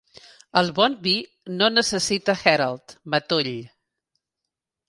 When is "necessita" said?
1.75-2.37